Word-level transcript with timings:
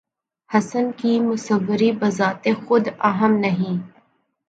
حسن 0.49 0.91
کی 0.97 1.19
مصوری 1.19 1.91
بذات 1.91 2.47
خود 2.65 2.87
اہم 3.01 3.37
نہیں 3.37 3.77